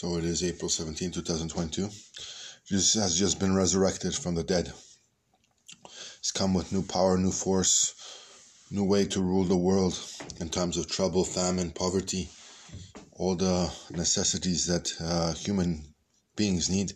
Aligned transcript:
So 0.00 0.16
it 0.16 0.24
is 0.24 0.42
April 0.42 0.70
17, 0.70 1.10
2022. 1.10 1.90
Jesus 2.66 2.94
has 2.94 3.18
just 3.18 3.38
been 3.38 3.54
resurrected 3.54 4.14
from 4.14 4.34
the 4.34 4.42
dead. 4.42 4.72
He's 6.22 6.32
come 6.32 6.54
with 6.54 6.72
new 6.72 6.80
power, 6.82 7.18
new 7.18 7.30
force, 7.30 7.94
new 8.70 8.84
way 8.84 9.04
to 9.04 9.20
rule 9.20 9.44
the 9.44 9.58
world 9.58 10.00
in 10.40 10.48
times 10.48 10.78
of 10.78 10.88
trouble, 10.88 11.22
famine, 11.22 11.70
poverty, 11.72 12.30
all 13.12 13.36
the 13.36 13.70
necessities 13.90 14.64
that 14.68 14.90
uh, 15.02 15.34
human 15.34 15.84
beings 16.34 16.70
need. 16.70 16.94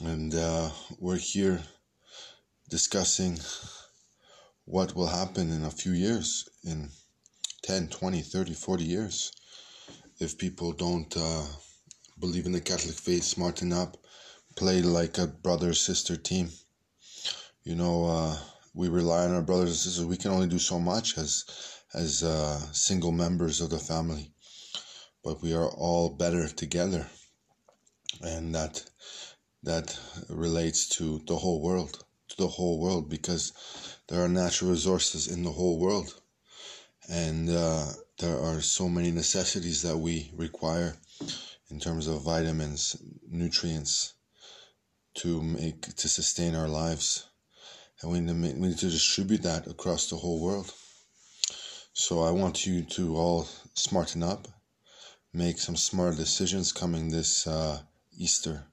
And 0.00 0.32
uh, 0.32 0.70
we're 1.00 1.16
here 1.16 1.60
discussing 2.70 3.40
what 4.64 4.94
will 4.94 5.08
happen 5.08 5.50
in 5.50 5.64
a 5.64 5.72
few 5.72 5.90
years, 5.90 6.48
in 6.62 6.90
10, 7.64 7.88
20, 7.88 8.20
30, 8.20 8.54
40 8.54 8.84
years 8.84 9.32
if 10.24 10.38
people 10.38 10.72
don't 10.72 11.14
uh, 11.16 11.44
believe 12.18 12.46
in 12.46 12.52
the 12.52 12.60
Catholic 12.60 12.96
faith, 12.96 13.24
smarten 13.24 13.72
up, 13.72 13.98
play 14.56 14.80
like 14.80 15.18
a 15.18 15.26
brother 15.26 15.74
sister 15.74 16.16
team. 16.16 16.48
You 17.62 17.74
know, 17.74 18.06
uh, 18.06 18.36
we 18.72 18.88
rely 18.88 19.24
on 19.24 19.34
our 19.34 19.42
brothers 19.42 19.68
and 19.68 19.76
sisters. 19.76 20.06
We 20.06 20.16
can 20.16 20.30
only 20.30 20.48
do 20.48 20.58
so 20.58 20.80
much 20.80 21.18
as 21.18 21.44
as 21.92 22.22
uh, 22.22 22.58
single 22.72 23.12
members 23.12 23.60
of 23.60 23.70
the 23.70 23.78
family, 23.78 24.32
but 25.22 25.42
we 25.42 25.52
are 25.52 25.68
all 25.68 26.08
better 26.08 26.48
together, 26.48 27.06
and 28.22 28.54
that 28.54 28.82
that 29.62 29.98
relates 30.28 30.88
to 30.96 31.20
the 31.26 31.36
whole 31.36 31.60
world, 31.62 32.04
to 32.28 32.36
the 32.36 32.48
whole 32.48 32.80
world, 32.80 33.08
because 33.08 33.52
there 34.08 34.24
are 34.24 34.28
natural 34.28 34.70
resources 34.70 35.28
in 35.28 35.42
the 35.44 35.52
whole 35.52 35.78
world, 35.78 36.20
and 37.08 37.50
uh, 37.50 37.86
there 38.18 38.38
are 38.38 38.60
so 38.60 38.88
many 38.88 39.10
necessities 39.10 39.82
that 39.82 39.96
we 39.96 40.30
require 40.36 40.96
in 41.70 41.78
terms 41.78 42.06
of 42.06 42.22
vitamins, 42.22 42.96
nutrients 43.28 44.14
to 45.14 45.42
make 45.42 45.94
to 45.96 46.08
sustain 46.08 46.54
our 46.54 46.68
lives, 46.68 47.26
and 48.00 48.10
we 48.10 48.20
need 48.20 48.56
we 48.58 48.68
need 48.68 48.78
to 48.78 48.90
distribute 48.90 49.42
that 49.42 49.66
across 49.66 50.08
the 50.08 50.16
whole 50.16 50.40
world. 50.40 50.72
So 51.92 52.22
I 52.22 52.30
want 52.30 52.66
you 52.66 52.82
to 52.82 53.16
all 53.16 53.48
smarten 53.74 54.22
up, 54.22 54.48
make 55.32 55.58
some 55.58 55.76
smart 55.76 56.16
decisions 56.16 56.72
coming 56.72 57.08
this 57.10 57.46
uh, 57.46 57.80
Easter. 58.18 58.64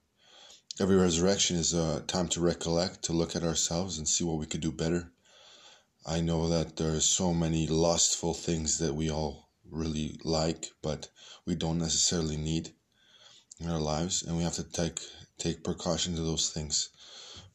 Every 0.80 0.96
resurrection 0.96 1.58
is 1.58 1.74
a 1.74 2.02
time 2.08 2.28
to 2.30 2.42
recollect, 2.42 3.04
to 3.04 3.14
look 3.14 3.36
at 3.36 3.44
ourselves 3.44 3.98
and 3.98 4.08
see 4.08 4.24
what 4.24 4.40
we 4.40 4.48
could 4.48 4.62
do 4.62 4.72
better 4.72 5.12
I 6.06 6.20
know 6.20 6.50
that 6.50 6.78
there 6.78 6.96
are 6.96 7.00
so 7.00 7.32
many 7.32 7.68
lustful 7.68 8.34
things 8.34 8.80
that 8.80 8.96
we 8.96 9.12
all 9.12 9.50
really 9.70 10.20
like, 10.24 10.72
but 10.82 11.10
we 11.46 11.54
don't 11.54 11.78
necessarily 11.78 12.38
need 12.38 12.74
in 13.60 13.70
our 13.70 13.80
lives, 13.80 14.24
and 14.24 14.36
we 14.36 14.42
have 14.42 14.56
to 14.56 14.64
take 14.64 15.00
take 15.38 15.64
precaution 15.64 16.16
to 16.16 16.24
those 16.24 16.50
things 16.50 16.90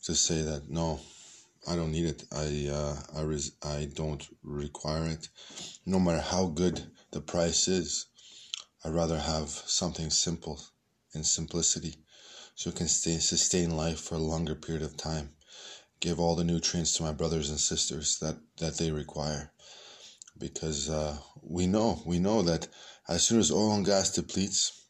to 0.04 0.14
say 0.14 0.42
that 0.42 0.70
no, 0.70 1.00
I 1.66 1.74
don't 1.74 1.90
need 1.90 2.06
it. 2.06 2.24
I 2.30 2.68
uh, 2.68 3.02
I 3.18 3.22
res- 3.22 3.56
I 3.64 3.86
don't 3.92 4.24
require 4.44 5.08
it, 5.08 5.28
no 5.84 5.98
matter 5.98 6.20
how 6.20 6.46
good 6.46 6.92
the 7.10 7.20
price 7.20 7.66
is. 7.66 8.06
I'd 8.84 8.94
rather 8.94 9.18
have 9.18 9.50
something 9.50 10.10
simple 10.10 10.62
in 11.14 11.24
simplicity, 11.24 11.96
so 12.54 12.70
it 12.70 12.76
can 12.76 12.86
stay 12.86 13.18
sustain 13.18 13.76
life 13.76 13.98
for 13.98 14.14
a 14.14 14.18
longer 14.32 14.54
period 14.54 14.84
of 14.84 14.96
time 14.96 15.35
give 16.00 16.20
all 16.20 16.36
the 16.36 16.44
nutrients 16.44 16.92
to 16.96 17.02
my 17.02 17.12
brothers 17.12 17.50
and 17.50 17.58
sisters 17.58 18.18
that, 18.18 18.36
that 18.58 18.76
they 18.78 18.90
require. 18.90 19.52
Because 20.38 20.90
uh, 20.90 21.16
we 21.42 21.66
know, 21.66 22.02
we 22.04 22.18
know 22.18 22.42
that 22.42 22.68
as 23.08 23.22
soon 23.22 23.38
as 23.38 23.50
oil 23.50 23.74
and 23.74 23.86
gas 23.86 24.10
depletes, 24.10 24.84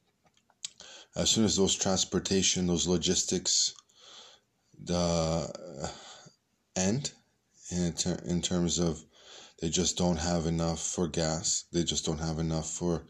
as 1.14 1.30
soon 1.30 1.44
as 1.44 1.56
those 1.56 1.74
transportation, 1.74 2.66
those 2.66 2.86
logistics, 2.86 3.74
the 4.82 4.94
uh, 4.94 5.88
end 6.74 7.12
in, 7.70 7.92
ter- 7.92 8.20
in 8.27 8.42
terms 8.42 8.78
of 8.78 9.02
they 9.61 9.70
just 9.70 9.96
don't 9.96 10.18
have 10.18 10.46
enough 10.46 10.80
for 10.80 11.08
gas, 11.08 11.64
they 11.72 11.84
just 11.84 12.05
don't 12.05 12.20
have 12.20 12.39
enough 12.39 12.68
for 12.68 13.06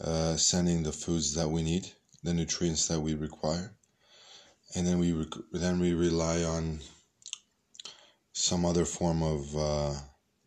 uh, 0.00 0.36
sending 0.36 0.82
the 0.82 0.92
foods 0.92 1.34
that 1.34 1.48
we 1.48 1.62
need, 1.62 1.90
the 2.22 2.32
nutrients 2.32 2.86
that 2.88 3.00
we 3.00 3.14
require, 3.14 3.74
and 4.74 4.86
then 4.86 4.98
we 4.98 5.12
rec- 5.12 5.50
then 5.52 5.80
we 5.80 5.94
rely 5.94 6.44
on 6.44 6.80
some 8.38 8.66
other 8.66 8.84
form 8.84 9.22
of 9.22 9.56
uh, 9.56 9.94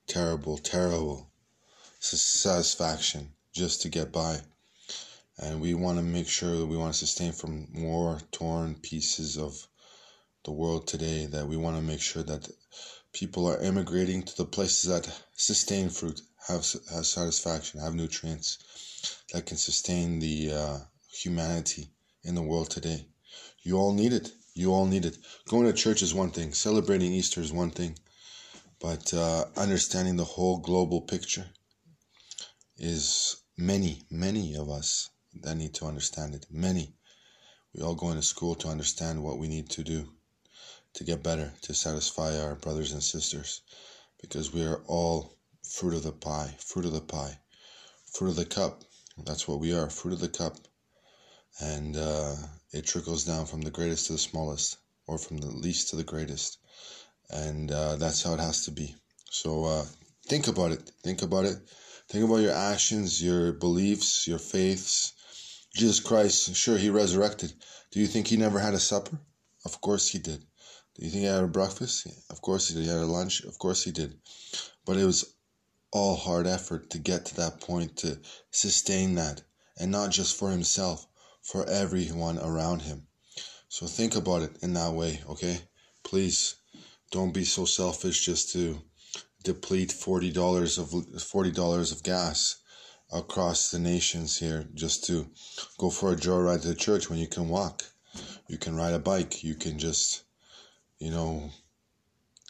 terrible, 0.05 0.59
terrible 0.59 1.27
satisfaction 1.99 3.27
just 3.51 3.81
to 3.81 3.89
get 3.89 4.11
by. 4.11 4.37
And 5.39 5.59
we 5.59 5.73
want 5.73 5.97
to 5.97 6.03
make 6.03 6.27
sure 6.27 6.55
that 6.55 6.67
we 6.67 6.77
want 6.77 6.93
to 6.93 6.99
sustain 6.99 7.31
from 7.31 7.67
more 7.73 8.19
torn 8.31 8.75
pieces 8.75 9.39
of 9.39 9.67
the 10.45 10.51
world 10.51 10.85
today, 10.85 11.25
that 11.25 11.47
we 11.47 11.57
want 11.57 11.77
to 11.77 11.81
make 11.81 11.99
sure 11.99 12.21
that 12.21 12.47
people 13.11 13.47
are 13.47 13.59
immigrating 13.59 14.21
to 14.21 14.37
the 14.37 14.45
places 14.45 14.87
that 14.87 15.11
sustain 15.35 15.89
fruit, 15.89 16.21
have, 16.47 16.63
have 16.93 17.07
satisfaction, 17.07 17.79
have 17.79 17.95
nutrients 17.95 19.23
that 19.33 19.47
can 19.47 19.57
sustain 19.57 20.19
the 20.19 20.51
uh, 20.53 20.77
humanity 21.11 21.87
in 22.23 22.35
the 22.35 22.43
world 22.43 22.69
today. 22.69 23.07
You 23.63 23.77
all 23.79 23.93
need 23.93 24.13
it. 24.13 24.31
You 24.59 24.73
all 24.73 24.85
need 24.85 25.05
it. 25.05 25.17
Going 25.47 25.67
to 25.67 25.71
church 25.71 26.01
is 26.01 26.13
one 26.13 26.31
thing, 26.31 26.51
celebrating 26.51 27.13
Easter 27.13 27.39
is 27.39 27.53
one 27.53 27.71
thing, 27.71 27.97
but 28.81 29.13
uh, 29.13 29.45
understanding 29.55 30.17
the 30.17 30.25
whole 30.25 30.57
global 30.57 30.99
picture 30.99 31.45
is 32.77 33.37
many, 33.57 34.03
many 34.11 34.57
of 34.57 34.69
us 34.69 35.11
that 35.43 35.55
need 35.55 35.73
to 35.75 35.85
understand 35.85 36.35
it. 36.35 36.45
Many. 36.51 36.93
We 37.73 37.81
all 37.81 37.95
go 37.95 38.09
into 38.09 38.21
school 38.21 38.53
to 38.55 38.67
understand 38.67 39.23
what 39.23 39.37
we 39.37 39.47
need 39.47 39.69
to 39.69 39.81
do 39.81 40.09
to 40.95 41.05
get 41.05 41.23
better, 41.23 41.53
to 41.61 41.73
satisfy 41.73 42.37
our 42.37 42.55
brothers 42.55 42.91
and 42.91 43.01
sisters, 43.01 43.61
because 44.21 44.53
we 44.53 44.65
are 44.65 44.81
all 44.87 45.37
fruit 45.63 45.93
of 45.93 46.03
the 46.03 46.11
pie, 46.11 46.53
fruit 46.59 46.83
of 46.83 46.91
the 46.91 46.99
pie, 46.99 47.39
fruit 48.11 48.31
of 48.31 48.35
the 48.35 48.43
cup. 48.43 48.83
That's 49.25 49.47
what 49.47 49.61
we 49.61 49.73
are, 49.73 49.89
fruit 49.89 50.15
of 50.15 50.19
the 50.19 50.27
cup. 50.27 50.57
And 51.61 51.95
uh, 51.95 52.35
it 52.71 52.85
trickles 52.85 53.25
down 53.25 53.45
from 53.45 53.61
the 53.61 53.71
greatest 53.71 54.07
to 54.07 54.13
the 54.13 54.19
smallest, 54.19 54.77
or 55.07 55.17
from 55.17 55.37
the 55.37 55.47
least 55.47 55.89
to 55.89 55.95
the 55.95 56.03
greatest. 56.03 56.59
And 57.29 57.71
uh, 57.71 57.95
that's 57.95 58.23
how 58.23 58.33
it 58.33 58.39
has 58.39 58.65
to 58.65 58.71
be. 58.71 58.95
So 59.29 59.65
uh, 59.65 59.85
think 60.27 60.47
about 60.47 60.71
it. 60.71 60.91
Think 61.03 61.21
about 61.21 61.45
it. 61.45 61.57
Think 62.09 62.25
about 62.25 62.37
your 62.41 62.53
actions, 62.53 63.21
your 63.21 63.53
beliefs, 63.53 64.27
your 64.27 64.39
faiths. 64.39 65.13
Jesus 65.75 65.99
Christ, 65.99 66.55
sure, 66.55 66.77
he 66.77 66.89
resurrected. 66.89 67.53
Do 67.91 67.99
you 67.99 68.07
think 68.07 68.27
he 68.27 68.37
never 68.37 68.59
had 68.59 68.73
a 68.73 68.79
supper? 68.79 69.19
Of 69.65 69.81
course 69.81 70.09
he 70.09 70.19
did. 70.19 70.43
Do 70.95 71.05
you 71.05 71.11
think 71.11 71.21
he 71.21 71.27
had 71.27 71.43
a 71.43 71.47
breakfast? 71.47 72.07
Of 72.29 72.41
course 72.41 72.67
he 72.67 72.75
did. 72.75 72.83
He 72.83 72.89
had 72.89 72.97
a 72.97 73.05
lunch? 73.05 73.41
Of 73.43 73.59
course 73.59 73.83
he 73.83 73.91
did. 73.91 74.17
But 74.85 74.97
it 74.97 75.05
was 75.05 75.35
all 75.91 76.15
hard 76.15 76.47
effort 76.47 76.89
to 76.91 76.99
get 76.99 77.25
to 77.25 77.35
that 77.37 77.61
point, 77.61 77.97
to 77.97 78.19
sustain 78.51 79.15
that, 79.15 79.43
and 79.77 79.91
not 79.91 80.11
just 80.11 80.35
for 80.35 80.51
himself, 80.51 81.07
for 81.41 81.67
everyone 81.69 82.39
around 82.39 82.81
him. 82.81 83.07
So 83.67 83.85
think 83.85 84.15
about 84.15 84.41
it 84.41 84.57
in 84.61 84.73
that 84.73 84.93
way, 84.93 85.21
okay? 85.29 85.59
Please 86.03 86.55
don't 87.11 87.33
be 87.33 87.45
so 87.45 87.65
selfish 87.65 88.25
just 88.25 88.51
to 88.53 88.81
deplete 89.43 89.91
forty 89.91 90.31
dollars 90.31 90.77
of 90.77 90.91
forty 91.23 91.51
dollars 91.51 91.91
of 91.91 92.03
gas 92.03 92.57
across 93.11 93.71
the 93.71 93.79
nations 93.79 94.37
here 94.37 94.67
just 94.73 95.05
to 95.05 95.27
go 95.77 95.89
for 95.89 96.11
a 96.11 96.15
joyride 96.15 96.61
to 96.61 96.67
the 96.67 96.75
church 96.75 97.09
when 97.09 97.19
you 97.19 97.27
can 97.27 97.49
walk. 97.49 97.83
You 98.47 98.57
can 98.57 98.75
ride 98.75 98.93
a 98.93 98.99
bike. 98.99 99.43
You 99.43 99.55
can 99.55 99.79
just, 99.79 100.23
you 100.99 101.11
know, 101.11 101.49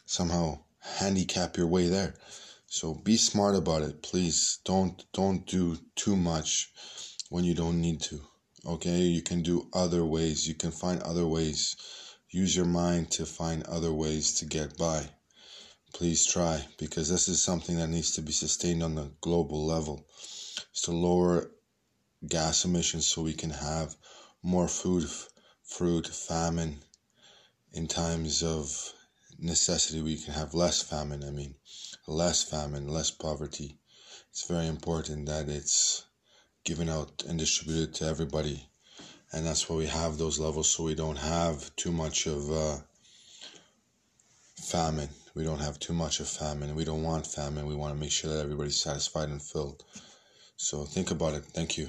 somehow 0.06 0.64
handicap 0.80 1.56
your 1.56 1.66
way 1.66 1.88
there. 1.88 2.14
So 2.66 2.94
be 2.94 3.16
smart 3.16 3.54
about 3.56 3.82
it, 3.82 4.02
please. 4.02 4.58
Don't 4.64 5.04
don't 5.12 5.46
do 5.46 5.76
too 5.96 6.16
much 6.16 6.72
when 7.28 7.44
you 7.44 7.54
don't 7.54 7.80
need 7.80 8.00
to. 8.02 8.20
Okay, 8.66 9.00
you 9.00 9.22
can 9.22 9.42
do 9.42 9.68
other 9.72 10.04
ways. 10.04 10.46
You 10.46 10.52
can 10.54 10.70
find 10.70 11.02
other 11.02 11.26
ways. 11.26 11.76
Use 12.28 12.54
your 12.54 12.66
mind 12.66 13.10
to 13.12 13.24
find 13.24 13.62
other 13.62 13.90
ways 13.90 14.34
to 14.34 14.44
get 14.44 14.76
by. 14.76 15.08
Please 15.94 16.26
try 16.26 16.66
because 16.76 17.08
this 17.08 17.26
is 17.26 17.40
something 17.40 17.78
that 17.78 17.88
needs 17.88 18.10
to 18.12 18.22
be 18.22 18.32
sustained 18.32 18.82
on 18.82 18.96
the 18.96 19.12
global 19.22 19.64
level. 19.64 20.06
It's 20.72 20.82
to 20.82 20.92
lower 20.92 21.50
gas 22.28 22.66
emissions 22.66 23.06
so 23.06 23.22
we 23.22 23.32
can 23.32 23.48
have 23.48 23.96
more 24.42 24.68
food, 24.68 25.08
fruit, 25.64 26.06
famine. 26.06 26.82
In 27.72 27.88
times 27.88 28.42
of 28.42 28.92
necessity, 29.38 30.02
we 30.02 30.18
can 30.18 30.34
have 30.34 30.52
less 30.52 30.82
famine. 30.82 31.24
I 31.24 31.30
mean, 31.30 31.54
less 32.06 32.42
famine, 32.42 32.88
less 32.88 33.10
poverty. 33.10 33.78
It's 34.30 34.46
very 34.46 34.66
important 34.66 35.26
that 35.26 35.48
it's 35.48 36.04
given 36.64 36.88
out 36.88 37.24
and 37.28 37.38
distributed 37.38 37.94
to 37.94 38.06
everybody. 38.06 38.68
And 39.32 39.46
that's 39.46 39.68
why 39.68 39.76
we 39.76 39.86
have 39.86 40.18
those 40.18 40.38
levels 40.38 40.70
so 40.70 40.84
we 40.84 40.94
don't 40.94 41.18
have 41.18 41.74
too 41.76 41.92
much 41.92 42.26
of 42.26 42.50
uh, 42.50 42.76
famine. 44.56 45.08
We 45.34 45.44
don't 45.44 45.60
have 45.60 45.78
too 45.78 45.92
much 45.92 46.20
of 46.20 46.28
famine. 46.28 46.74
We 46.74 46.84
don't 46.84 47.02
want 47.02 47.26
famine. 47.26 47.66
We 47.66 47.76
want 47.76 47.94
to 47.94 48.00
make 48.00 48.10
sure 48.10 48.32
that 48.32 48.42
everybody's 48.42 48.80
satisfied 48.80 49.28
and 49.28 49.40
filled. 49.40 49.84
So 50.56 50.84
think 50.84 51.10
about 51.10 51.34
it. 51.34 51.44
Thank 51.44 51.78
you. 51.78 51.88